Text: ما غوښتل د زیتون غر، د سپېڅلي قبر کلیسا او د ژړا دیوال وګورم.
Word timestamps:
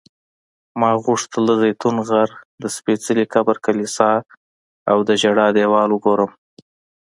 ما 0.79 0.89
غوښتل 1.05 1.43
د 1.47 1.51
زیتون 1.63 1.95
غر، 2.09 2.29
د 2.61 2.63
سپېڅلي 2.75 3.25
قبر 3.33 3.55
کلیسا 3.65 4.11
او 4.91 4.97
د 5.07 5.09
ژړا 5.21 5.47
دیوال 5.57 5.89
وګورم. 5.91 6.31